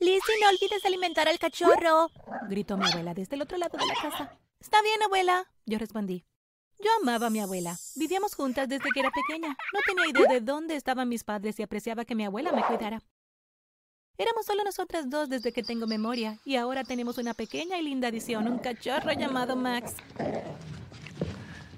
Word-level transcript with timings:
Lizzie, 0.00 0.34
no 0.40 0.48
olvides 0.48 0.84
alimentar 0.84 1.28
al 1.28 1.38
cachorro, 1.38 2.10
gritó 2.48 2.76
mi 2.76 2.86
abuela 2.86 3.14
desde 3.14 3.36
el 3.36 3.42
otro 3.42 3.58
lado 3.58 3.76
de 3.76 3.86
la 3.86 3.94
casa. 3.94 4.38
Está 4.60 4.80
bien, 4.82 5.02
abuela, 5.02 5.50
yo 5.66 5.78
respondí. 5.78 6.24
Yo 6.78 6.90
amaba 7.00 7.26
a 7.26 7.30
mi 7.30 7.40
abuela. 7.40 7.76
Vivíamos 7.96 8.34
juntas 8.34 8.68
desde 8.68 8.90
que 8.94 9.00
era 9.00 9.10
pequeña. 9.10 9.48
No 9.48 9.80
tenía 9.84 10.08
idea 10.08 10.28
de 10.28 10.40
dónde 10.40 10.76
estaban 10.76 11.08
mis 11.08 11.24
padres 11.24 11.58
y 11.58 11.62
apreciaba 11.62 12.04
que 12.04 12.14
mi 12.14 12.24
abuela 12.24 12.52
me 12.52 12.64
cuidara. 12.64 13.02
Éramos 14.16 14.46
solo 14.46 14.64
nosotras 14.64 15.10
dos 15.10 15.28
desde 15.28 15.52
que 15.52 15.62
tengo 15.62 15.86
memoria, 15.86 16.38
y 16.44 16.56
ahora 16.56 16.82
tenemos 16.84 17.18
una 17.18 17.34
pequeña 17.34 17.78
y 17.78 17.82
linda 17.82 18.08
adición, 18.08 18.48
un 18.48 18.58
cachorro 18.58 19.12
llamado 19.12 19.54
Max. 19.54 19.94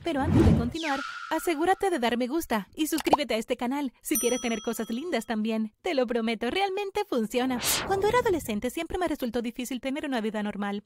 Pero 0.03 0.23
antes 0.23 0.47
de 0.47 0.57
continuar, 0.57 1.01
asegúrate 1.31 1.91
de 1.91 1.99
dar 1.99 2.17
me 2.19 2.27
gusta 2.27 2.69
y 2.75 2.89
suscríbete 2.89 3.35
a 3.35 3.39
este 3.39 3.57
canal 3.57 3.93
si 4.03 4.19
quieres 4.19 4.41
tener 4.41 4.61
cosas 4.61 4.91
lindas 4.91 5.27
también. 5.27 5.73
Te 5.83 5.95
lo 5.95 6.07
prometo, 6.07 6.51
realmente 6.51 7.05
funciona. 7.05 7.61
Cuando 7.87 8.09
era 8.09 8.19
adolescente 8.19 8.71
siempre 8.71 8.99
me 8.99 9.09
resultó 9.09 9.41
difícil 9.41 9.81
tener 9.81 10.05
una 10.05 10.21
vida 10.21 10.43
normal. 10.43 10.85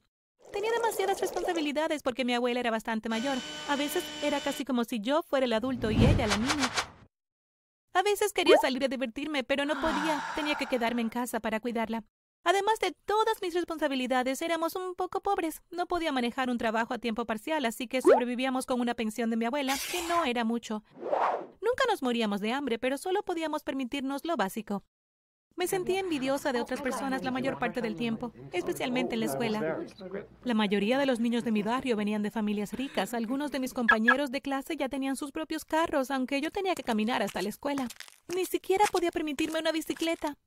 Tenía 0.53 0.71
demasiadas 0.71 1.19
responsabilidades 1.19 2.01
porque 2.01 2.23
mi 2.23 2.33
abuela 2.33 2.61
era 2.61 2.71
bastante 2.71 3.09
mayor. 3.09 3.37
A 3.67 3.75
veces 3.75 4.03
era 4.23 4.39
casi 4.39 4.63
como 4.63 4.85
si 4.85 5.01
yo 5.01 5.23
fuera 5.23 5.45
el 5.45 5.53
adulto 5.53 5.91
y 5.91 5.97
ella 5.97 6.27
la 6.27 6.37
niña. 6.37 6.71
A 7.93 8.03
veces 8.03 8.33
quería 8.33 8.57
salir 8.57 8.83
a 8.83 8.87
divertirme, 8.89 9.43
pero 9.43 9.65
no 9.65 9.79
podía. 9.79 10.21
Tenía 10.35 10.55
que 10.55 10.65
quedarme 10.65 11.01
en 11.01 11.09
casa 11.09 11.39
para 11.39 11.59
cuidarla. 11.59 12.03
Además 12.45 12.79
de 12.79 12.91
todas 13.05 13.41
mis 13.41 13.55
responsabilidades, 13.55 14.39
éramos 14.43 14.75
un 14.75 14.93
poco 14.93 15.21
pobres. 15.21 15.63
No 15.71 15.87
podía 15.87 16.11
manejar 16.11 16.51
un 16.51 16.59
trabajo 16.59 16.93
a 16.93 16.99
tiempo 16.99 17.25
parcial, 17.25 17.65
así 17.65 17.87
que 17.87 18.03
sobrevivíamos 18.03 18.67
con 18.67 18.79
una 18.79 18.93
pensión 18.93 19.31
de 19.31 19.35
mi 19.35 19.45
abuela, 19.45 19.75
que 19.91 20.03
no 20.07 20.25
era 20.25 20.43
mucho. 20.43 20.83
Nunca 20.95 21.85
nos 21.89 22.03
moríamos 22.03 22.41
de 22.41 22.53
hambre, 22.53 22.77
pero 22.77 22.99
solo 22.99 23.23
podíamos 23.23 23.63
permitirnos 23.63 24.25
lo 24.25 24.37
básico. 24.37 24.83
Me 25.55 25.65
sentía 25.65 26.01
envidiosa 26.01 26.51
de 26.53 26.61
otras 26.61 26.81
personas 26.81 27.23
la 27.23 27.31
mayor 27.31 27.57
parte 27.57 27.81
del 27.81 27.95
tiempo, 27.95 28.31
especialmente 28.51 29.15
en 29.15 29.21
la 29.21 29.25
escuela. 29.25 29.79
La 30.43 30.53
mayoría 30.53 30.99
de 30.99 31.07
los 31.07 31.19
niños 31.19 31.43
de 31.45 31.51
mi 31.51 31.63
barrio 31.63 31.95
venían 31.95 32.21
de 32.21 32.29
familias 32.29 32.73
ricas. 32.73 33.15
Algunos 33.15 33.49
de 33.51 33.59
mis 33.59 33.73
compañeros 33.73 34.29
de 34.29 34.41
clase 34.41 34.75
ya 34.77 34.87
tenían 34.87 35.15
sus 35.15 35.31
propios 35.31 35.65
carros, 35.65 36.11
aunque 36.11 36.41
yo 36.41 36.51
tenía 36.51 36.75
que 36.75 36.83
caminar 36.83 37.23
hasta 37.23 37.41
la 37.41 37.49
escuela. 37.49 37.87
Ni 38.35 38.45
siquiera 38.45 38.85
podía 38.91 39.09
permitirme 39.09 39.59
una 39.59 39.71
bicicleta. 39.71 40.37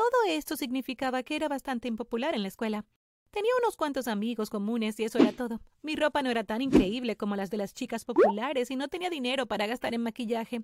Todo 0.00 0.22
esto 0.30 0.56
significaba 0.56 1.22
que 1.22 1.36
era 1.36 1.46
bastante 1.46 1.86
impopular 1.86 2.34
en 2.34 2.40
la 2.40 2.48
escuela. 2.48 2.86
Tenía 3.30 3.50
unos 3.60 3.76
cuantos 3.76 4.08
amigos 4.08 4.48
comunes 4.48 4.98
y 4.98 5.04
eso 5.04 5.18
era 5.18 5.32
todo. 5.32 5.60
Mi 5.82 5.94
ropa 5.94 6.22
no 6.22 6.30
era 6.30 6.42
tan 6.42 6.62
increíble 6.62 7.18
como 7.18 7.36
las 7.36 7.50
de 7.50 7.58
las 7.58 7.74
chicas 7.74 8.06
populares 8.06 8.70
y 8.70 8.76
no 8.76 8.88
tenía 8.88 9.10
dinero 9.10 9.44
para 9.44 9.66
gastar 9.66 9.92
en 9.92 10.02
maquillaje. 10.02 10.62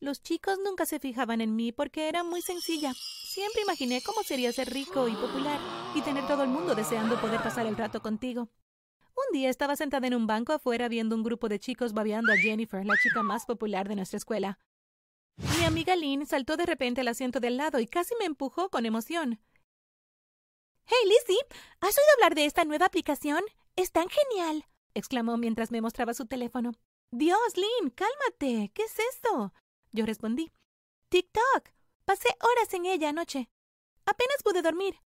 Los 0.00 0.22
chicos 0.22 0.58
nunca 0.64 0.86
se 0.86 1.00
fijaban 1.00 1.42
en 1.42 1.54
mí 1.54 1.70
porque 1.70 2.08
era 2.08 2.24
muy 2.24 2.40
sencilla. 2.40 2.94
Siempre 2.94 3.60
imaginé 3.60 4.00
cómo 4.00 4.22
sería 4.22 4.52
ser 4.52 4.72
rico 4.72 5.06
y 5.06 5.12
popular 5.12 5.60
y 5.94 6.00
tener 6.00 6.26
todo 6.26 6.44
el 6.44 6.48
mundo 6.48 6.74
deseando 6.74 7.20
poder 7.20 7.42
pasar 7.42 7.66
el 7.66 7.76
rato 7.76 8.00
contigo. 8.00 8.48
Un 9.14 9.38
día 9.38 9.50
estaba 9.50 9.76
sentada 9.76 10.06
en 10.06 10.14
un 10.14 10.26
banco 10.26 10.54
afuera 10.54 10.88
viendo 10.88 11.14
un 11.14 11.24
grupo 11.24 11.50
de 11.50 11.58
chicos 11.58 11.92
babeando 11.92 12.32
a 12.32 12.38
Jennifer, 12.38 12.86
la 12.86 12.96
chica 12.96 13.22
más 13.22 13.44
popular 13.44 13.86
de 13.86 13.96
nuestra 13.96 14.16
escuela. 14.16 14.58
Mi 15.38 15.64
amiga 15.64 15.94
Lynn 15.94 16.26
saltó 16.26 16.56
de 16.56 16.66
repente 16.66 17.00
al 17.00 17.08
asiento 17.08 17.40
del 17.40 17.56
lado 17.56 17.78
y 17.78 17.86
casi 17.86 18.14
me 18.18 18.24
empujó 18.24 18.70
con 18.70 18.86
emoción. 18.86 19.40
Hey, 20.84 20.98
Lizzie, 21.04 21.46
¿has 21.80 21.96
oído 21.96 22.08
hablar 22.16 22.34
de 22.34 22.44
esta 22.44 22.64
nueva 22.64 22.86
aplicación? 22.86 23.42
Es 23.76 23.92
tan 23.92 24.08
genial, 24.08 24.66
exclamó 24.94 25.36
mientras 25.36 25.70
me 25.70 25.80
mostraba 25.80 26.14
su 26.14 26.26
teléfono. 26.26 26.72
Dios, 27.10 27.38
Lynn, 27.56 27.90
cálmate. 27.90 28.70
¿Qué 28.74 28.82
es 28.82 28.98
esto? 29.14 29.52
Yo 29.92 30.04
respondí. 30.04 30.50
TikTok. 31.08 31.70
Pasé 32.04 32.28
horas 32.40 32.74
en 32.74 32.86
ella 32.86 33.10
anoche. 33.10 33.48
Apenas 34.04 34.42
pude 34.42 34.62
dormir. 34.62 35.00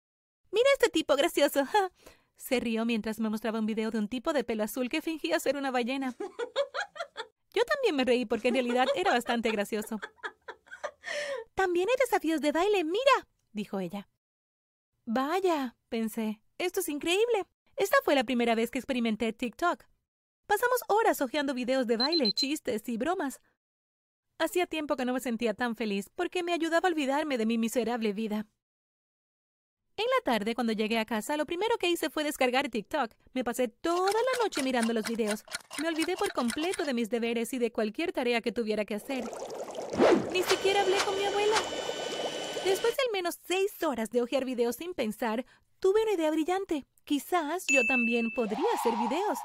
Mira 0.52 0.68
este 0.74 0.90
tipo 0.90 1.16
gracioso. 1.16 1.64
Se 2.38 2.60
rió 2.60 2.86
mientras 2.86 3.20
me 3.20 3.30
mostraba 3.30 3.60
un 3.60 3.66
video 3.66 3.92
de 3.92 4.00
un 4.00 4.08
tipo 4.08 4.32
de 4.32 4.44
pelo 4.44 4.64
azul 4.64 4.90
que 4.90 5.02
fingía 5.02 5.40
ser 5.40 5.58
una 5.58 5.72
ballena. 5.72 6.16
Yo 7.54 7.64
también 7.64 7.96
me 7.96 8.06
reí 8.06 8.26
porque 8.26 8.50
en 8.50 8.56
realidad 8.56 8.88
era 8.96 9.12
bastante 9.12 9.52
gracioso. 9.52 10.00
También 11.56 11.90
hay 11.90 11.96
desafíos 12.00 12.42
de 12.42 12.52
baile, 12.52 12.84
mira, 12.84 13.28
dijo 13.52 13.80
ella. 13.80 14.08
Vaya, 15.06 15.76
pensé, 15.90 16.42
esto 16.58 16.82
es 16.82 16.90
increíble. 16.90 17.48
Esta 17.76 17.98
fue 18.04 18.16
la 18.16 18.24
primera 18.24 18.56
vez 18.56 18.72
que 18.72 18.80
experimenté 18.80 19.34
TikTok. 19.34 19.84
Pasamos 20.46 20.82
horas 20.88 21.22
hojeando 21.22 21.54
videos 21.54 21.88
de 21.88 21.98
baile, 21.98 22.32
chistes 22.32 22.88
y 22.90 22.98
bromas. 22.98 23.42
Hacía 24.38 24.68
tiempo 24.68 24.96
que 24.96 25.06
no 25.06 25.14
me 25.14 25.20
sentía 25.20 25.54
tan 25.54 25.76
feliz 25.76 26.10
porque 26.16 26.44
me 26.44 26.54
ayudaba 26.54 26.88
a 26.88 26.92
olvidarme 26.92 27.38
de 27.38 27.46
mi 27.46 27.58
miserable 27.58 28.14
vida. 28.14 28.48
En 30.00 30.06
la 30.06 30.24
tarde, 30.24 30.56
cuando 30.56 30.72
llegué 30.72 30.98
a 30.98 31.04
casa, 31.04 31.36
lo 31.36 31.46
primero 31.46 31.78
que 31.78 31.90
hice 31.90 32.10
fue 32.10 32.24
descargar 32.24 32.70
TikTok. 32.70 33.12
Me 33.34 33.44
pasé 33.44 33.68
toda 33.68 34.14
la 34.14 34.44
noche 34.44 34.64
mirando 34.64 34.94
los 34.94 35.04
videos. 35.04 35.44
Me 35.82 35.90
olvidé 35.90 36.16
por 36.16 36.32
completo 36.32 36.86
de 36.86 36.94
mis 36.94 37.10
deberes 37.10 37.52
y 37.52 37.60
de 37.60 37.74
cualquier 37.74 38.14
tarea 38.14 38.40
que 38.40 38.54
tuviera 38.54 38.86
que 38.86 38.96
hacer. 38.96 39.30
Ni 40.32 40.42
siquiera 40.44 40.84
hablé 40.84 40.96
con 41.00 41.18
mi 41.18 41.26
abuela. 41.26 41.58
Después 42.64 42.96
de 42.96 43.04
al 43.08 43.12
menos 43.12 43.40
seis 43.46 43.84
horas 43.84 44.10
de 44.10 44.22
hojear 44.22 44.46
videos 44.46 44.78
sin 44.78 44.94
pensar, 44.94 45.46
tuve 45.82 46.02
una 46.04 46.14
idea 46.14 46.32
brillante. 46.32 46.86
Quizás 47.04 47.66
yo 47.68 47.84
también 47.86 48.32
podría 48.34 48.72
hacer 48.76 48.94
videos. 48.94 49.38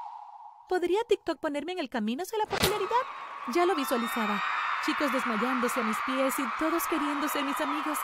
¿Podría 0.69 1.00
TikTok 1.09 1.41
ponerme 1.41 1.72
en 1.72 1.81
el 1.81 1.91
camino 1.91 2.22
hacia 2.22 2.38
la 2.38 2.47
popularidad? 2.47 3.04
Ya 3.53 3.66
lo 3.66 3.75
visualizaba. 3.75 4.41
Chicos 4.86 5.12
desmayándose 5.12 5.81
a 5.81 5.82
mis 5.82 5.97
pies 6.06 6.38
y 6.38 6.44
todos 6.60 6.84
queriendo 6.86 7.28
ser 7.28 7.42
mis 7.42 7.60
amigos. 7.60 7.98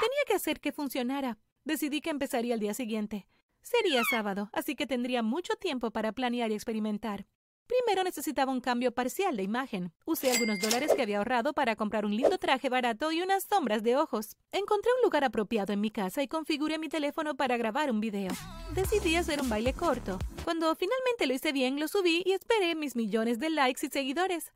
Tenía 0.00 0.24
que 0.26 0.34
hacer 0.34 0.60
que 0.60 0.72
funcionara. 0.72 1.38
Decidí 1.64 2.00
que 2.00 2.10
empezaría 2.10 2.54
el 2.54 2.60
día 2.60 2.72
siguiente. 2.72 3.26
Sería 3.62 4.02
sábado, 4.08 4.48
así 4.52 4.76
que 4.76 4.86
tendría 4.86 5.22
mucho 5.22 5.56
tiempo 5.56 5.90
para 5.90 6.12
planear 6.12 6.50
y 6.50 6.54
experimentar. 6.54 7.26
Primero 7.66 8.02
necesitaba 8.02 8.52
un 8.52 8.62
cambio 8.62 8.92
parcial 8.92 9.36
de 9.36 9.42
imagen. 9.42 9.92
Usé 10.06 10.30
algunos 10.30 10.58
dólares 10.60 10.94
que 10.94 11.02
había 11.02 11.18
ahorrado 11.18 11.52
para 11.52 11.76
comprar 11.76 12.06
un 12.06 12.16
lindo 12.16 12.38
traje 12.38 12.70
barato 12.70 13.12
y 13.12 13.20
unas 13.20 13.44
sombras 13.44 13.82
de 13.82 13.96
ojos. 13.96 14.36
Encontré 14.52 14.90
un 14.96 15.02
lugar 15.02 15.24
apropiado 15.24 15.74
en 15.74 15.80
mi 15.80 15.90
casa 15.90 16.22
y 16.22 16.28
configuré 16.28 16.78
mi 16.78 16.88
teléfono 16.88 17.36
para 17.36 17.58
grabar 17.58 17.90
un 17.90 18.00
video. 18.00 18.32
Decidí 18.74 19.16
hacer 19.16 19.42
un 19.42 19.50
baile 19.50 19.74
corto. 19.74 20.18
Cuando 20.44 20.74
finalmente 20.76 21.26
lo 21.26 21.34
hice 21.34 21.52
bien, 21.52 21.78
lo 21.78 21.88
subí 21.88 22.22
y 22.24 22.32
esperé 22.32 22.74
mis 22.74 22.96
millones 22.96 23.38
de 23.38 23.50
likes 23.50 23.84
y 23.84 23.90
seguidores. 23.90 24.52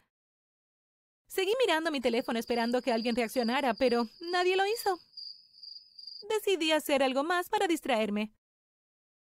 Seguí 1.26 1.52
mirando 1.66 1.90
mi 1.90 2.00
teléfono 2.00 2.38
esperando 2.38 2.80
que 2.80 2.92
alguien 2.92 3.16
reaccionara, 3.16 3.74
pero 3.74 4.06
nadie 4.30 4.56
lo 4.56 4.64
hizo 4.66 4.98
decidí 6.32 6.72
hacer 6.72 7.02
algo 7.02 7.24
más 7.24 7.48
para 7.48 7.66
distraerme. 7.66 8.32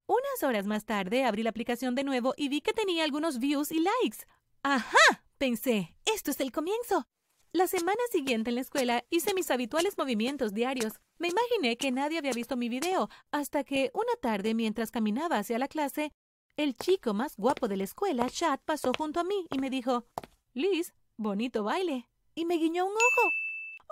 Unas 0.07 0.43
horas 0.43 0.65
más 0.65 0.85
tarde 0.85 1.23
abrí 1.23 1.43
la 1.43 1.51
aplicación 1.51 1.95
de 1.95 2.03
nuevo 2.03 2.33
y 2.35 2.49
vi 2.49 2.61
que 2.61 2.73
tenía 2.73 3.03
algunos 3.03 3.39
views 3.39 3.71
y 3.71 3.79
likes. 3.79 4.25
¡Ajá! 4.63 5.23
pensé, 5.37 5.95
esto 6.05 6.31
es 6.31 6.39
el 6.39 6.51
comienzo. 6.51 7.07
La 7.53 7.67
semana 7.67 8.01
siguiente 8.11 8.49
en 8.49 8.55
la 8.55 8.61
escuela 8.61 9.03
hice 9.09 9.33
mis 9.33 9.51
habituales 9.51 9.97
movimientos 9.97 10.53
diarios. 10.53 11.01
Me 11.17 11.27
imaginé 11.27 11.77
que 11.77 11.91
nadie 11.91 12.17
había 12.17 12.31
visto 12.31 12.55
mi 12.55 12.69
video, 12.69 13.09
hasta 13.31 13.63
que 13.63 13.91
una 13.93 14.15
tarde, 14.21 14.53
mientras 14.53 14.91
caminaba 14.91 15.37
hacia 15.37 15.59
la 15.59 15.67
clase, 15.67 16.13
el 16.55 16.75
chico 16.75 17.13
más 17.13 17.35
guapo 17.35 17.67
de 17.67 17.77
la 17.77 17.83
escuela, 17.83 18.29
Chad, 18.29 18.59
pasó 18.63 18.91
junto 18.97 19.19
a 19.19 19.23
mí 19.23 19.47
y 19.51 19.59
me 19.59 19.69
dijo, 19.69 20.05
Liz, 20.53 20.93
bonito 21.17 21.63
baile. 21.63 22.07
Y 22.35 22.45
me 22.45 22.55
guiñó 22.55 22.85
un 22.85 22.93
ojo. 22.93 23.31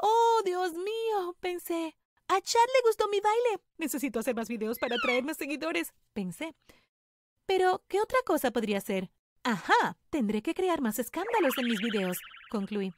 ¡Oh, 0.02 0.42
Dios 0.46 0.74
mío! 0.74 1.36
pensé. 1.42 1.98
A 2.30 2.42
Chad 2.42 2.68
le 2.76 2.88
gustó 2.88 3.08
mi 3.10 3.20
baile. 3.20 3.64
Necesito 3.78 4.20
hacer 4.20 4.36
más 4.36 4.48
videos 4.50 4.78
para 4.78 4.96
atraer 4.96 5.24
más 5.24 5.38
seguidores, 5.38 5.94
pensé. 6.14 6.56
Pero, 7.48 7.84
¿qué 7.88 8.00
otra 8.00 8.20
cosa 8.24 8.52
podría 8.52 8.78
hacer? 8.78 9.10
Ajá, 9.44 9.98
tendré 10.12 10.44
que 10.44 10.54
crear 10.54 10.80
más 10.80 11.00
escándalos 11.00 11.58
en 11.58 11.66
mis 11.66 11.82
videos, 11.82 12.20
concluí. 12.52 12.94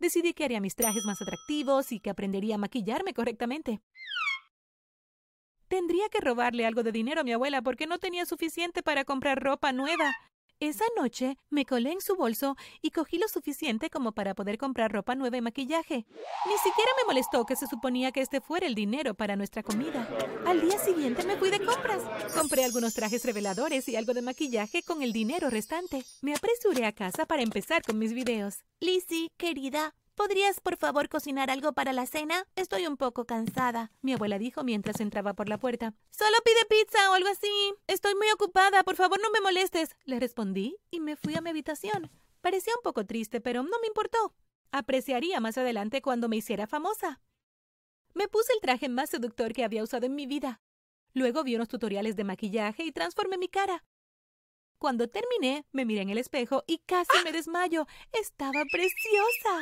Decidí 0.00 0.34
que 0.34 0.44
haría 0.44 0.60
mis 0.60 0.74
trajes 0.74 1.04
más 1.04 1.22
atractivos 1.22 1.92
y 1.92 2.00
que 2.00 2.10
aprendería 2.10 2.56
a 2.56 2.58
maquillarme 2.58 3.14
correctamente. 3.14 3.80
Tendría 5.68 6.08
que 6.08 6.20
robarle 6.20 6.66
algo 6.66 6.82
de 6.82 6.90
dinero 6.90 7.20
a 7.20 7.24
mi 7.24 7.32
abuela 7.32 7.62
porque 7.62 7.86
no 7.86 7.98
tenía 7.98 8.26
suficiente 8.26 8.82
para 8.82 9.04
comprar 9.04 9.40
ropa 9.40 9.70
nueva. 9.70 10.12
Esa 10.60 10.84
noche 10.96 11.38
me 11.50 11.64
colé 11.64 11.92
en 11.92 12.00
su 12.00 12.16
bolso 12.16 12.56
y 12.82 12.90
cogí 12.90 13.16
lo 13.16 13.28
suficiente 13.28 13.90
como 13.90 14.10
para 14.10 14.34
poder 14.34 14.58
comprar 14.58 14.90
ropa 14.90 15.14
nueva 15.14 15.36
y 15.36 15.40
maquillaje. 15.40 16.04
Ni 16.46 16.56
siquiera 16.56 16.90
me 16.96 17.06
molestó 17.06 17.46
que 17.46 17.54
se 17.54 17.68
suponía 17.68 18.10
que 18.10 18.22
este 18.22 18.40
fuera 18.40 18.66
el 18.66 18.74
dinero 18.74 19.14
para 19.14 19.36
nuestra 19.36 19.62
comida. 19.62 20.08
Al 20.46 20.60
día 20.60 20.76
siguiente 20.80 21.24
me 21.24 21.36
fui 21.36 21.50
de 21.50 21.64
compras. 21.64 22.02
Compré 22.34 22.64
algunos 22.64 22.94
trajes 22.94 23.24
reveladores 23.24 23.88
y 23.88 23.94
algo 23.94 24.14
de 24.14 24.22
maquillaje 24.22 24.82
con 24.82 25.00
el 25.04 25.12
dinero 25.12 25.48
restante. 25.48 26.04
Me 26.22 26.34
apresuré 26.34 26.86
a 26.86 26.92
casa 26.92 27.24
para 27.24 27.42
empezar 27.42 27.82
con 27.82 27.96
mis 27.96 28.12
videos. 28.12 28.64
Lizzie, 28.80 29.30
querida, 29.36 29.94
¿Podrías, 30.18 30.58
por 30.58 30.76
favor, 30.76 31.08
cocinar 31.08 31.48
algo 31.48 31.74
para 31.74 31.92
la 31.92 32.04
cena? 32.04 32.44
Estoy 32.56 32.88
un 32.88 32.96
poco 32.96 33.24
cansada, 33.24 33.92
mi 34.02 34.14
abuela 34.14 34.36
dijo 34.36 34.64
mientras 34.64 34.98
entraba 34.98 35.34
por 35.34 35.48
la 35.48 35.58
puerta. 35.58 35.94
Solo 36.10 36.36
pide 36.44 36.56
pizza 36.68 37.08
o 37.12 37.14
algo 37.14 37.28
así. 37.28 37.48
Estoy 37.86 38.16
muy 38.16 38.28
ocupada, 38.32 38.82
por 38.82 38.96
favor 38.96 39.20
no 39.22 39.30
me 39.30 39.40
molestes. 39.40 39.94
Le 40.06 40.18
respondí 40.18 40.76
y 40.90 40.98
me 40.98 41.14
fui 41.14 41.36
a 41.36 41.40
mi 41.40 41.50
habitación. 41.50 42.10
Parecía 42.40 42.72
un 42.74 42.82
poco 42.82 43.06
triste, 43.06 43.40
pero 43.40 43.62
no 43.62 43.78
me 43.80 43.86
importó. 43.86 44.34
Apreciaría 44.72 45.38
más 45.38 45.56
adelante 45.56 46.02
cuando 46.02 46.28
me 46.28 46.38
hiciera 46.38 46.66
famosa. 46.66 47.20
Me 48.12 48.26
puse 48.26 48.52
el 48.54 48.60
traje 48.60 48.88
más 48.88 49.10
seductor 49.10 49.52
que 49.52 49.62
había 49.62 49.84
usado 49.84 50.04
en 50.04 50.16
mi 50.16 50.26
vida. 50.26 50.60
Luego 51.14 51.44
vi 51.44 51.54
unos 51.54 51.68
tutoriales 51.68 52.16
de 52.16 52.24
maquillaje 52.24 52.82
y 52.82 52.90
transformé 52.90 53.38
mi 53.38 53.46
cara. 53.46 53.84
Cuando 54.78 55.08
terminé, 55.08 55.64
me 55.70 55.84
miré 55.84 56.02
en 56.02 56.10
el 56.10 56.18
espejo 56.18 56.64
y 56.66 56.78
casi 56.78 57.22
me 57.22 57.30
desmayo. 57.30 57.86
Estaba 58.10 58.64
preciosa. 58.64 59.60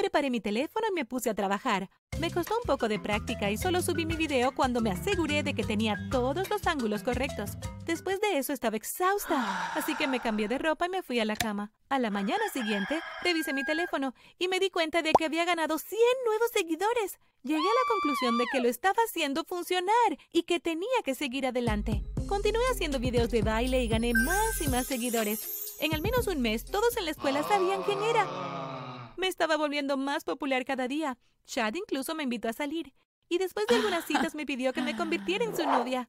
Preparé 0.00 0.30
mi 0.30 0.40
teléfono 0.40 0.86
y 0.88 0.94
me 0.94 1.04
puse 1.04 1.28
a 1.28 1.34
trabajar. 1.34 1.90
Me 2.18 2.30
costó 2.30 2.54
un 2.56 2.64
poco 2.64 2.88
de 2.88 2.98
práctica 2.98 3.50
y 3.50 3.58
solo 3.58 3.82
subí 3.82 4.06
mi 4.06 4.16
video 4.16 4.54
cuando 4.54 4.80
me 4.80 4.90
aseguré 4.90 5.42
de 5.42 5.52
que 5.52 5.62
tenía 5.62 5.98
todos 6.10 6.48
los 6.48 6.66
ángulos 6.66 7.02
correctos. 7.02 7.50
Después 7.84 8.18
de 8.18 8.38
eso 8.38 8.54
estaba 8.54 8.78
exhausta, 8.78 9.74
así 9.74 9.94
que 9.96 10.08
me 10.08 10.20
cambié 10.20 10.48
de 10.48 10.56
ropa 10.56 10.86
y 10.86 10.88
me 10.88 11.02
fui 11.02 11.20
a 11.20 11.26
la 11.26 11.36
cama. 11.36 11.70
A 11.90 11.98
la 11.98 12.08
mañana 12.08 12.42
siguiente, 12.50 12.98
revisé 13.22 13.52
mi 13.52 13.62
teléfono 13.62 14.14
y 14.38 14.48
me 14.48 14.58
di 14.58 14.70
cuenta 14.70 15.02
de 15.02 15.12
que 15.12 15.26
había 15.26 15.44
ganado 15.44 15.76
100 15.76 16.00
nuevos 16.24 16.50
seguidores. 16.50 17.18
Llegué 17.42 17.60
a 17.60 17.60
la 17.60 17.92
conclusión 17.92 18.38
de 18.38 18.46
que 18.50 18.60
lo 18.60 18.70
estaba 18.70 19.02
haciendo 19.06 19.44
funcionar 19.44 20.16
y 20.32 20.44
que 20.44 20.60
tenía 20.60 20.88
que 21.04 21.14
seguir 21.14 21.46
adelante. 21.46 22.02
Continué 22.26 22.62
haciendo 22.72 23.00
videos 23.00 23.30
de 23.30 23.42
baile 23.42 23.84
y 23.84 23.88
gané 23.88 24.14
más 24.14 24.62
y 24.62 24.68
más 24.68 24.86
seguidores. 24.86 25.76
En 25.78 25.92
al 25.92 26.00
menos 26.00 26.26
un 26.26 26.40
mes, 26.40 26.64
todos 26.64 26.96
en 26.96 27.04
la 27.04 27.10
escuela 27.10 27.42
sabían 27.42 27.82
quién 27.82 28.02
era. 28.02 28.59
Me 29.20 29.28
estaba 29.28 29.58
volviendo 29.58 29.98
más 29.98 30.24
popular 30.24 30.64
cada 30.64 30.88
día. 30.88 31.18
Chad 31.44 31.74
incluso 31.74 32.14
me 32.14 32.22
invitó 32.22 32.48
a 32.48 32.54
salir. 32.54 32.94
Y 33.28 33.36
después 33.36 33.66
de 33.66 33.74
algunas 33.74 34.04
citas 34.06 34.34
me 34.34 34.46
pidió 34.46 34.72
que 34.72 34.80
me 34.80 34.96
convirtiera 34.96 35.44
en 35.44 35.54
su 35.54 35.62
novia. 35.62 36.08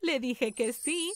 Le 0.00 0.18
dije 0.18 0.52
que 0.52 0.72
sí, 0.72 1.12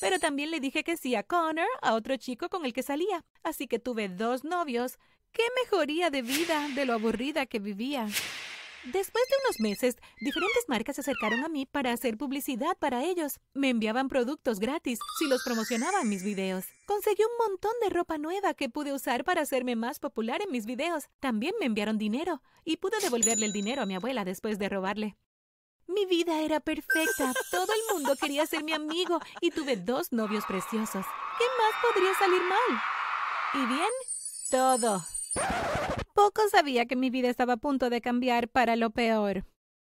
pero 0.00 0.18
también 0.18 0.50
le 0.50 0.60
dije 0.60 0.84
que 0.84 0.98
sí 0.98 1.14
a 1.14 1.22
Connor, 1.22 1.66
a 1.80 1.94
otro 1.94 2.14
chico 2.18 2.50
con 2.50 2.66
el 2.66 2.74
que 2.74 2.82
salía. 2.82 3.24
Así 3.42 3.68
que 3.68 3.78
tuve 3.78 4.10
dos 4.10 4.44
novios. 4.44 4.98
¡Qué 5.32 5.44
mejoría 5.64 6.10
de 6.10 6.20
vida 6.20 6.68
de 6.74 6.84
lo 6.84 6.92
aburrida 6.92 7.46
que 7.46 7.58
vivía! 7.58 8.06
Después 8.84 9.24
de 9.28 9.34
unos 9.44 9.60
meses, 9.60 9.96
diferentes 10.20 10.64
marcas 10.66 10.96
se 10.96 11.02
acercaron 11.02 11.44
a 11.44 11.50
mí 11.50 11.66
para 11.66 11.92
hacer 11.92 12.16
publicidad 12.16 12.78
para 12.78 13.04
ellos. 13.04 13.38
Me 13.52 13.68
enviaban 13.68 14.08
productos 14.08 14.58
gratis 14.58 14.98
si 15.18 15.26
los 15.28 15.44
promocionaban 15.44 16.08
mis 16.08 16.22
videos. 16.24 16.64
Conseguí 16.86 17.22
un 17.22 17.46
montón 17.46 17.72
de 17.82 17.90
ropa 17.90 18.16
nueva 18.16 18.54
que 18.54 18.70
pude 18.70 18.94
usar 18.94 19.22
para 19.24 19.42
hacerme 19.42 19.76
más 19.76 19.98
popular 19.98 20.40
en 20.40 20.50
mis 20.50 20.64
videos. 20.64 21.08
También 21.20 21.54
me 21.60 21.66
enviaron 21.66 21.98
dinero 21.98 22.42
y 22.64 22.78
pude 22.78 22.98
devolverle 23.00 23.44
el 23.44 23.52
dinero 23.52 23.82
a 23.82 23.86
mi 23.86 23.96
abuela 23.96 24.24
después 24.24 24.58
de 24.58 24.70
robarle. 24.70 25.16
Mi 25.86 26.06
vida 26.06 26.40
era 26.40 26.60
perfecta. 26.60 27.34
Todo 27.50 27.72
el 27.72 27.94
mundo 27.94 28.16
quería 28.16 28.46
ser 28.46 28.64
mi 28.64 28.72
amigo 28.72 29.20
y 29.42 29.50
tuve 29.50 29.76
dos 29.76 30.10
novios 30.10 30.44
preciosos. 30.46 31.04
¿Qué 31.38 31.44
más 31.58 31.74
podría 31.82 32.14
salir 32.14 32.42
mal? 32.42 32.80
¿Y 33.54 33.66
bien? 33.66 33.90
Todo. 34.50 35.04
Poco 36.22 36.42
sabía 36.50 36.84
que 36.84 36.96
mi 36.96 37.08
vida 37.08 37.30
estaba 37.30 37.54
a 37.54 37.56
punto 37.56 37.88
de 37.88 38.02
cambiar 38.02 38.50
para 38.50 38.76
lo 38.76 38.90
peor. 38.90 39.46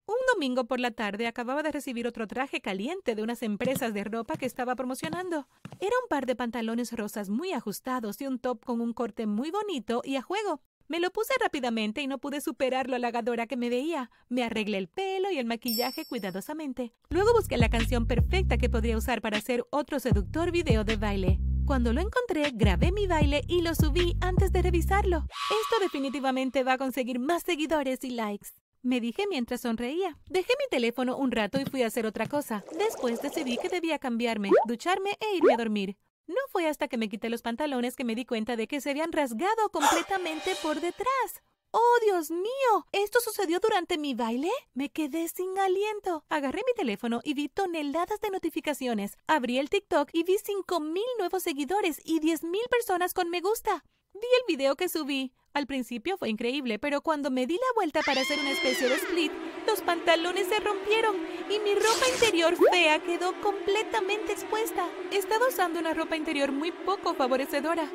Un 0.05 0.15
domingo 0.33 0.63
por 0.63 0.79
la 0.79 0.91
tarde 0.91 1.27
acababa 1.27 1.63
de 1.63 1.73
recibir 1.73 2.07
otro 2.07 2.27
traje 2.27 2.61
caliente 2.61 3.13
de 3.13 3.23
unas 3.23 3.43
empresas 3.43 3.93
de 3.93 4.05
ropa 4.05 4.37
que 4.37 4.45
estaba 4.45 4.73
promocionando. 4.77 5.49
Era 5.81 5.95
un 6.01 6.07
par 6.07 6.25
de 6.25 6.37
pantalones 6.37 6.93
rosas 6.93 7.29
muy 7.29 7.51
ajustados 7.51 8.21
y 8.21 8.27
un 8.27 8.39
top 8.39 8.63
con 8.63 8.79
un 8.79 8.93
corte 8.93 9.27
muy 9.27 9.51
bonito 9.51 10.01
y 10.05 10.15
a 10.15 10.21
juego. 10.21 10.61
Me 10.87 11.01
lo 11.01 11.11
puse 11.11 11.33
rápidamente 11.41 12.01
y 12.01 12.07
no 12.07 12.19
pude 12.19 12.39
superar 12.39 12.87
lo 12.87 12.95
halagadora 12.95 13.45
que 13.45 13.57
me 13.57 13.69
veía. 13.69 14.09
Me 14.29 14.45
arreglé 14.45 14.77
el 14.77 14.87
pelo 14.87 15.29
y 15.29 15.39
el 15.39 15.45
maquillaje 15.45 16.05
cuidadosamente. 16.05 16.93
Luego 17.09 17.33
busqué 17.33 17.57
la 17.57 17.69
canción 17.69 18.07
perfecta 18.07 18.57
que 18.57 18.69
podría 18.69 18.95
usar 18.95 19.21
para 19.21 19.39
hacer 19.39 19.65
otro 19.71 19.99
seductor 19.99 20.51
video 20.51 20.85
de 20.85 20.95
baile. 20.95 21.39
Cuando 21.65 21.93
lo 21.93 22.01
encontré, 22.01 22.51
grabé 22.53 22.91
mi 22.91 23.07
baile 23.07 23.41
y 23.47 23.61
lo 23.61 23.73
subí 23.73 24.17
antes 24.19 24.51
de 24.51 24.61
revisarlo. 24.61 25.19
Esto 25.19 25.81
definitivamente 25.81 26.63
va 26.63 26.73
a 26.73 26.77
conseguir 26.77 27.19
más 27.19 27.43
seguidores 27.43 28.03
y 28.03 28.11
likes. 28.11 28.49
Me 28.81 28.99
dije 28.99 29.23
mientras 29.29 29.61
sonreía. 29.61 30.17
Dejé 30.29 30.51
mi 30.59 30.67
teléfono 30.69 31.15
un 31.15 31.31
rato 31.31 31.61
y 31.61 31.65
fui 31.65 31.83
a 31.83 31.87
hacer 31.87 32.05
otra 32.05 32.27
cosa. 32.27 32.65
Después 32.77 33.21
decidí 33.21 33.57
que 33.57 33.69
debía 33.69 33.97
cambiarme, 33.97 34.51
ducharme 34.67 35.11
e 35.21 35.37
irme 35.37 35.53
a 35.53 35.57
dormir. 35.57 35.95
No 36.27 36.41
fue 36.51 36.67
hasta 36.67 36.89
que 36.89 36.97
me 36.97 37.07
quité 37.07 37.29
los 37.29 37.41
pantalones 37.41 37.95
que 37.95 38.03
me 38.03 38.15
di 38.15 38.25
cuenta 38.25 38.57
de 38.57 38.67
que 38.67 38.81
se 38.81 38.89
habían 38.89 39.13
rasgado 39.13 39.69
completamente 39.71 40.51
por 40.61 40.81
detrás. 40.81 41.43
¡Oh, 41.75 41.97
Dios 42.03 42.29
mío! 42.29 42.85
¿Esto 42.91 43.19
sucedió 43.19 43.59
durante 43.59 43.97
mi 43.97 44.13
baile? 44.13 44.51
Me 44.75 44.89
quedé 44.91 45.27
sin 45.27 45.57
aliento. 45.57 46.23
Agarré 46.29 46.61
mi 46.67 46.73
teléfono 46.75 47.19
y 47.23 47.33
vi 47.33 47.49
toneladas 47.49 48.21
de 48.21 48.29
notificaciones. 48.29 49.17
Abrí 49.25 49.57
el 49.57 49.71
TikTok 49.71 50.07
y 50.13 50.21
vi 50.21 50.35
5.000 50.35 51.01
nuevos 51.17 51.41
seguidores 51.41 51.99
y 52.05 52.19
10.000 52.19 52.69
personas 52.69 53.15
con 53.15 53.31
me 53.31 53.41
gusta. 53.41 53.83
Vi 54.13 54.27
el 54.39 54.55
video 54.55 54.75
que 54.75 54.87
subí. 54.87 55.33
Al 55.55 55.65
principio 55.65 56.15
fue 56.15 56.29
increíble, 56.29 56.77
pero 56.77 57.01
cuando 57.01 57.31
me 57.31 57.47
di 57.47 57.55
la 57.55 57.73
vuelta 57.73 58.01
para 58.05 58.21
hacer 58.21 58.37
una 58.37 58.51
especie 58.51 58.87
de 58.87 58.95
split, 58.95 59.31
los 59.65 59.81
pantalones 59.81 60.49
se 60.49 60.59
rompieron 60.59 61.15
y 61.49 61.57
mi 61.57 61.73
ropa 61.73 62.07
interior 62.13 62.55
fea 62.71 62.99
quedó 62.99 63.33
completamente 63.41 64.31
expuesta. 64.31 64.87
Estaba 65.11 65.47
usando 65.47 65.79
una 65.79 65.95
ropa 65.95 66.17
interior 66.17 66.51
muy 66.51 66.71
poco 66.71 67.15
favorecedora. 67.15 67.89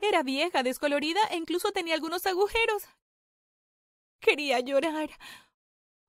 Era 0.00 0.24
vieja, 0.24 0.64
descolorida 0.64 1.20
e 1.30 1.36
incluso 1.36 1.70
tenía 1.70 1.94
algunos 1.94 2.26
agujeros. 2.26 2.82
Quería 4.24 4.58
llorar. 4.60 5.10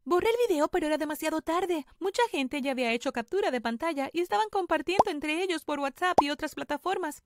Borré 0.06 0.30
el 0.30 0.48
video, 0.48 0.70
pero 0.70 0.88
era 0.88 0.98
demasiado 0.98 1.42
tarde. 1.42 1.86
Mucha 2.00 2.22
gente 2.32 2.62
ya 2.62 2.72
había 2.72 2.94
hecho 2.94 3.12
captura 3.12 3.52
de 3.52 3.60
pantalla 3.60 4.10
y 4.14 4.22
estaban 4.22 4.48
compartiendo 4.50 5.12
entre 5.12 5.44
ellos 5.44 5.66
por 5.66 5.82
WhatsApp 5.82 6.16
y 6.22 6.30
otras 6.30 6.56
plataformas. 6.56 7.24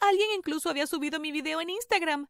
Alguien 0.00 0.30
incluso 0.34 0.70
había 0.70 0.86
subido 0.86 1.20
mi 1.20 1.32
video 1.32 1.60
en 1.60 1.68
Instagram. 1.68 2.28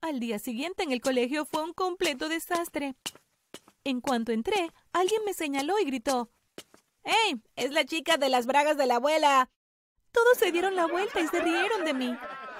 Al 0.00 0.18
día 0.18 0.40
siguiente 0.40 0.82
en 0.82 0.90
el 0.90 1.00
colegio 1.00 1.44
fue 1.44 1.62
un 1.62 1.72
completo 1.72 2.28
desastre. 2.28 2.96
En 3.84 4.00
cuanto 4.00 4.32
entré, 4.32 4.72
alguien 4.92 5.22
me 5.24 5.34
señaló 5.34 5.78
y 5.78 5.84
gritó 5.84 6.32
¡Hey! 7.04 7.40
Es 7.54 7.70
la 7.70 7.84
chica 7.84 8.16
de 8.16 8.28
las 8.28 8.46
bragas 8.46 8.76
de 8.76 8.86
la 8.86 8.96
abuela. 8.96 9.50
Todos 10.10 10.36
se 10.36 10.50
dieron 10.50 10.74
la 10.74 10.88
vuelta 10.88 11.20
y 11.20 11.28
se 11.28 11.40
rieron 11.40 11.84
de 11.84 11.94
mí. 11.94 12.12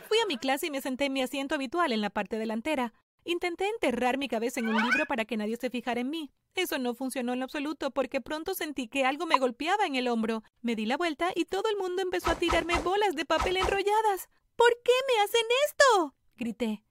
Fui 0.07 0.19
a 0.21 0.27
mi 0.27 0.39
clase 0.39 0.69
y 0.69 0.71
me 0.71 0.81
senté 0.81 1.07
en 1.07 1.13
mi 1.13 1.23
asiento 1.23 1.57
habitual 1.57 1.91
en 1.91 2.03
la 2.03 2.11
parte 2.11 2.39
delantera. 2.39 2.95
Intenté 3.29 3.69
enterrar 3.69 4.17
mi 4.17 4.27
cabeza 4.27 4.59
en 4.59 4.69
un 4.69 4.83
libro 4.83 5.05
para 5.05 5.27
que 5.27 5.37
nadie 5.37 5.59
se 5.59 5.69
fijara 5.69 6.01
en 6.01 6.09
mí. 6.09 6.31
Eso 6.55 6.79
no 6.79 6.95
funcionó 6.95 7.35
en 7.35 7.43
absoluto 7.43 7.91
porque 7.91 8.23
pronto 8.23 8.55
sentí 8.55 8.89
que 8.89 9.05
algo 9.05 9.27
me 9.27 9.39
golpeaba 9.39 9.85
en 9.85 9.97
el 9.97 10.09
hombro. 10.09 10.43
Me 10.63 10.75
di 10.75 10.87
la 10.87 10.97
vuelta 10.97 11.31
y 11.35 11.45
todo 11.45 11.69
el 11.69 11.77
mundo 11.77 12.01
empezó 12.01 12.31
a 12.31 12.39
tirarme 12.39 12.79
bolas 12.79 13.15
de 13.17 13.27
papel 13.27 13.59
enrolladas. 13.59 14.31
¿Por 14.57 14.71
qué 14.83 14.93
me 15.07 15.23
hacen 15.23 15.47
esto? 15.67 16.15
grité. 16.37 16.88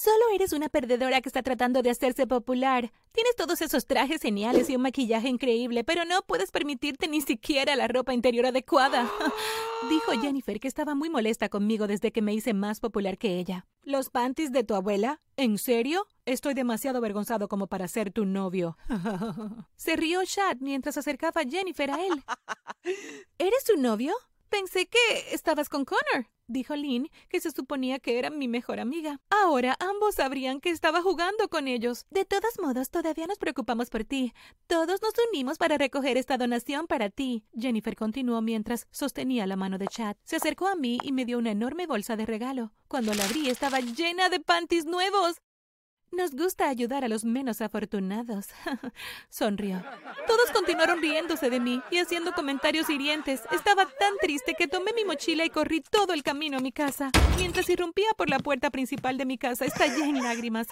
Solo 0.00 0.26
eres 0.32 0.52
una 0.52 0.68
perdedora 0.68 1.20
que 1.20 1.28
está 1.28 1.42
tratando 1.42 1.82
de 1.82 1.90
hacerse 1.90 2.24
popular. 2.24 2.92
Tienes 3.10 3.34
todos 3.34 3.60
esos 3.62 3.84
trajes 3.84 4.22
geniales 4.22 4.70
y 4.70 4.76
un 4.76 4.82
maquillaje 4.82 5.28
increíble, 5.28 5.82
pero 5.82 6.04
no 6.04 6.22
puedes 6.22 6.52
permitirte 6.52 7.08
ni 7.08 7.20
siquiera 7.20 7.74
la 7.74 7.88
ropa 7.88 8.14
interior 8.14 8.46
adecuada. 8.46 9.10
Dijo 9.90 10.12
Jennifer 10.12 10.60
que 10.60 10.68
estaba 10.68 10.94
muy 10.94 11.10
molesta 11.10 11.48
conmigo 11.48 11.88
desde 11.88 12.12
que 12.12 12.22
me 12.22 12.32
hice 12.32 12.54
más 12.54 12.78
popular 12.78 13.18
que 13.18 13.40
ella. 13.40 13.66
¿Los 13.82 14.08
panties 14.08 14.52
de 14.52 14.62
tu 14.62 14.76
abuela? 14.76 15.20
¿En 15.36 15.58
serio? 15.58 16.06
Estoy 16.26 16.54
demasiado 16.54 16.98
avergonzado 16.98 17.48
como 17.48 17.66
para 17.66 17.88
ser 17.88 18.12
tu 18.12 18.24
novio. 18.24 18.78
Se 19.74 19.96
rió 19.96 20.20
Chad 20.24 20.58
mientras 20.60 20.96
acercaba 20.96 21.40
a 21.40 21.44
Jennifer 21.44 21.90
a 21.90 22.06
él. 22.06 22.22
¿Eres 23.38 23.64
su 23.66 23.76
novio? 23.76 24.14
Pensé 24.48 24.86
que 24.86 25.34
estabas 25.34 25.68
con 25.68 25.84
Connor 25.84 26.28
dijo 26.48 26.74
Lynn, 26.74 27.08
que 27.28 27.40
se 27.40 27.50
suponía 27.50 27.98
que 27.98 28.18
era 28.18 28.30
mi 28.30 28.48
mejor 28.48 28.80
amiga. 28.80 29.20
Ahora 29.30 29.76
ambos 29.78 30.16
sabrían 30.16 30.60
que 30.60 30.70
estaba 30.70 31.02
jugando 31.02 31.48
con 31.48 31.68
ellos. 31.68 32.06
De 32.10 32.24
todos 32.24 32.58
modos, 32.60 32.90
todavía 32.90 33.26
nos 33.26 33.38
preocupamos 33.38 33.90
por 33.90 34.04
ti. 34.04 34.32
Todos 34.66 35.00
nos 35.02 35.12
unimos 35.30 35.58
para 35.58 35.78
recoger 35.78 36.16
esta 36.16 36.36
donación 36.36 36.86
para 36.86 37.10
ti. 37.10 37.44
Jennifer 37.56 37.94
continuó 37.94 38.40
mientras 38.42 38.86
sostenía 38.90 39.46
la 39.46 39.56
mano 39.56 39.78
de 39.78 39.86
Chad. 39.86 40.16
Se 40.24 40.36
acercó 40.36 40.66
a 40.66 40.76
mí 40.76 40.98
y 41.02 41.12
me 41.12 41.24
dio 41.24 41.38
una 41.38 41.52
enorme 41.52 41.86
bolsa 41.86 42.16
de 42.16 42.26
regalo. 42.26 42.72
Cuando 42.88 43.14
la 43.14 43.24
abrí 43.24 43.48
estaba 43.48 43.80
llena 43.80 44.28
de 44.28 44.40
panties 44.40 44.86
nuevos. 44.86 45.36
Nos 46.10 46.32
gusta 46.32 46.68
ayudar 46.68 47.04
a 47.04 47.08
los 47.08 47.24
menos 47.24 47.60
afortunados. 47.60 48.46
Sonrió. 49.28 49.82
Todos 50.26 50.50
continuaron 50.52 51.00
riéndose 51.00 51.50
de 51.50 51.60
mí 51.60 51.82
y 51.90 51.98
haciendo 51.98 52.32
comentarios 52.32 52.88
hirientes. 52.88 53.42
Estaba 53.52 53.84
tan 53.84 54.16
triste 54.20 54.54
que 54.58 54.68
tomé 54.68 54.92
mi 54.94 55.04
mochila 55.04 55.44
y 55.44 55.50
corrí 55.50 55.80
todo 55.80 56.14
el 56.14 56.22
camino 56.22 56.58
a 56.58 56.60
mi 56.60 56.72
casa. 56.72 57.10
Mientras 57.36 57.68
irrumpía 57.68 58.08
por 58.16 58.30
la 58.30 58.38
puerta 58.38 58.70
principal 58.70 59.18
de 59.18 59.26
mi 59.26 59.38
casa, 59.38 59.64
estallé 59.64 60.04
en 60.04 60.22
lágrimas. 60.22 60.66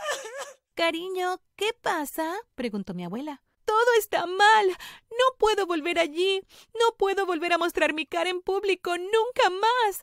Cariño, 0.74 1.40
¿qué 1.56 1.70
pasa? 1.80 2.34
preguntó 2.54 2.94
mi 2.94 3.04
abuela. 3.04 3.42
Todo 3.64 3.98
está 3.98 4.26
mal. 4.26 4.68
No 5.10 5.36
puedo 5.38 5.66
volver 5.66 5.98
allí. 5.98 6.40
No 6.74 6.96
puedo 6.96 7.26
volver 7.26 7.52
a 7.52 7.58
mostrar 7.58 7.94
mi 7.94 8.06
cara 8.06 8.30
en 8.30 8.40
público. 8.40 8.96
Nunca 8.96 9.50
más. 9.50 10.02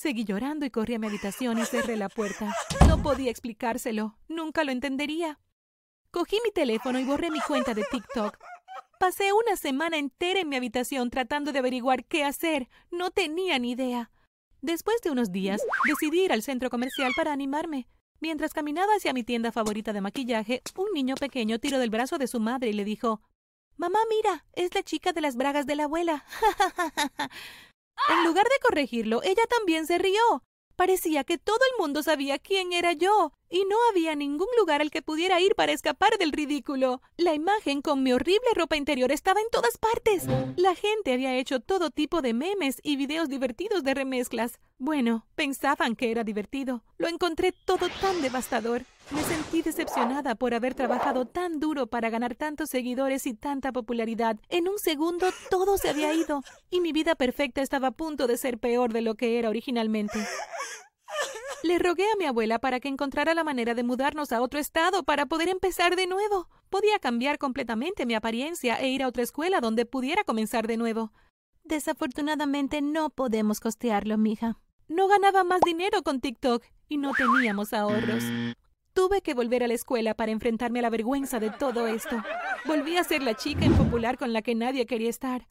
Seguí 0.00 0.24
llorando 0.24 0.64
y 0.64 0.70
corrí 0.70 0.94
a 0.94 0.98
mi 0.98 1.08
habitación 1.08 1.58
y 1.58 1.66
cerré 1.66 1.94
la 1.98 2.08
puerta. 2.08 2.56
No 2.88 3.02
podía 3.02 3.30
explicárselo. 3.30 4.16
Nunca 4.28 4.64
lo 4.64 4.72
entendería. 4.72 5.38
Cogí 6.10 6.38
mi 6.42 6.50
teléfono 6.52 6.98
y 6.98 7.04
borré 7.04 7.30
mi 7.30 7.38
cuenta 7.40 7.74
de 7.74 7.84
TikTok. 7.84 8.38
Pasé 8.98 9.34
una 9.34 9.56
semana 9.56 9.98
entera 9.98 10.40
en 10.40 10.48
mi 10.48 10.56
habitación 10.56 11.10
tratando 11.10 11.52
de 11.52 11.58
averiguar 11.58 12.06
qué 12.06 12.24
hacer. 12.24 12.70
No 12.90 13.10
tenía 13.10 13.58
ni 13.58 13.72
idea. 13.72 14.10
Después 14.62 15.02
de 15.02 15.10
unos 15.10 15.32
días, 15.32 15.60
decidí 15.84 16.24
ir 16.24 16.32
al 16.32 16.40
centro 16.40 16.70
comercial 16.70 17.12
para 17.14 17.34
animarme. 17.34 17.86
Mientras 18.20 18.54
caminaba 18.54 18.94
hacia 18.94 19.12
mi 19.12 19.22
tienda 19.22 19.52
favorita 19.52 19.92
de 19.92 20.00
maquillaje, 20.00 20.62
un 20.78 20.88
niño 20.94 21.14
pequeño 21.16 21.58
tiró 21.58 21.78
del 21.78 21.90
brazo 21.90 22.16
de 22.16 22.26
su 22.26 22.40
madre 22.40 22.70
y 22.70 22.72
le 22.72 22.86
dijo 22.86 23.20
Mamá, 23.76 23.98
mira, 24.08 24.46
es 24.54 24.74
la 24.74 24.82
chica 24.82 25.12
de 25.12 25.20
las 25.20 25.36
bragas 25.36 25.66
de 25.66 25.76
la 25.76 25.84
abuela. 25.84 26.24
en 28.08 28.24
lugar 28.24 28.44
de 28.44 28.60
corregirlo, 28.62 29.22
ella 29.22 29.44
también 29.48 29.86
se 29.86 29.98
rió. 29.98 30.44
Parecía 30.80 31.24
que 31.24 31.36
todo 31.36 31.58
el 31.72 31.82
mundo 31.82 32.02
sabía 32.02 32.38
quién 32.38 32.72
era 32.72 32.94
yo, 32.94 33.34
y 33.50 33.64
no 33.66 33.76
había 33.90 34.14
ningún 34.14 34.46
lugar 34.58 34.80
al 34.80 34.90
que 34.90 35.02
pudiera 35.02 35.38
ir 35.38 35.54
para 35.54 35.72
escapar 35.72 36.16
del 36.16 36.32
ridículo. 36.32 37.02
La 37.18 37.34
imagen 37.34 37.82
con 37.82 38.02
mi 38.02 38.14
horrible 38.14 38.48
ropa 38.54 38.76
interior 38.76 39.12
estaba 39.12 39.40
en 39.40 39.50
todas 39.52 39.76
partes. 39.76 40.24
La 40.56 40.74
gente 40.74 41.12
había 41.12 41.36
hecho 41.36 41.60
todo 41.60 41.90
tipo 41.90 42.22
de 42.22 42.32
memes 42.32 42.80
y 42.82 42.96
videos 42.96 43.28
divertidos 43.28 43.84
de 43.84 43.92
remezclas. 43.92 44.58
Bueno, 44.78 45.26
pensaban 45.34 45.96
que 45.96 46.10
era 46.10 46.24
divertido. 46.24 46.82
Lo 46.96 47.08
encontré 47.08 47.52
todo 47.52 47.90
tan 48.00 48.22
devastador. 48.22 48.86
Me 49.10 49.22
sentí 49.24 49.60
decepcionada 49.62 50.36
por 50.36 50.54
haber 50.54 50.74
trabajado 50.74 51.24
tan 51.24 51.58
duro 51.58 51.88
para 51.88 52.10
ganar 52.10 52.36
tantos 52.36 52.70
seguidores 52.70 53.26
y 53.26 53.34
tanta 53.34 53.72
popularidad. 53.72 54.36
En 54.48 54.68
un 54.68 54.78
segundo 54.78 55.26
todo 55.50 55.78
se 55.78 55.88
había 55.88 56.14
ido 56.14 56.42
y 56.70 56.80
mi 56.80 56.92
vida 56.92 57.16
perfecta 57.16 57.60
estaba 57.60 57.88
a 57.88 57.92
punto 57.92 58.28
de 58.28 58.36
ser 58.36 58.58
peor 58.58 58.92
de 58.92 59.00
lo 59.00 59.16
que 59.16 59.40
era 59.40 59.48
originalmente. 59.48 60.24
Le 61.64 61.78
rogué 61.78 62.04
a 62.04 62.16
mi 62.18 62.24
abuela 62.24 62.60
para 62.60 62.78
que 62.78 62.88
encontrara 62.88 63.34
la 63.34 63.42
manera 63.42 63.74
de 63.74 63.82
mudarnos 63.82 64.30
a 64.30 64.40
otro 64.40 64.60
estado 64.60 65.02
para 65.02 65.26
poder 65.26 65.48
empezar 65.48 65.96
de 65.96 66.06
nuevo. 66.06 66.48
Podía 66.70 67.00
cambiar 67.00 67.38
completamente 67.38 68.06
mi 68.06 68.14
apariencia 68.14 68.76
e 68.76 68.88
ir 68.88 69.02
a 69.02 69.08
otra 69.08 69.24
escuela 69.24 69.60
donde 69.60 69.86
pudiera 69.86 70.22
comenzar 70.22 70.68
de 70.68 70.76
nuevo. 70.76 71.12
Desafortunadamente 71.64 72.80
no 72.80 73.10
podemos 73.10 73.58
costearlo, 73.58 74.16
mija. 74.18 74.60
No 74.88 75.08
ganaba 75.08 75.42
más 75.42 75.60
dinero 75.62 76.02
con 76.02 76.20
TikTok 76.20 76.64
y 76.88 76.96
no 76.98 77.12
teníamos 77.12 77.72
ahorros. 77.72 78.24
Tuve 79.00 79.22
que 79.22 79.32
volver 79.32 79.64
a 79.64 79.66
la 79.66 79.72
escuela 79.72 80.12
para 80.12 80.30
enfrentarme 80.30 80.80
a 80.80 80.82
la 80.82 80.90
vergüenza 80.90 81.40
de 81.40 81.48
todo 81.48 81.86
esto. 81.86 82.22
Volví 82.66 82.98
a 82.98 83.02
ser 83.02 83.22
la 83.22 83.34
chica 83.34 83.64
impopular 83.64 84.18
con 84.18 84.34
la 84.34 84.42
que 84.42 84.54
nadie 84.54 84.84
quería 84.84 85.08
estar. 85.08 85.48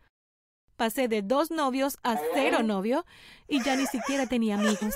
Pasé 0.75 1.07
de 1.07 1.23
dos 1.23 1.49
novios 1.49 1.97
a 2.03 2.15
cero 2.35 2.61
novio 2.61 3.07
y 3.47 3.63
ya 3.63 3.75
ni 3.75 3.87
siquiera 3.87 4.27
tenía 4.27 4.53
amigos. 4.53 4.93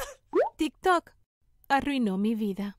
TikTok 0.57 1.13
arruinó 1.67 2.19
mi 2.19 2.35
vida. 2.35 2.77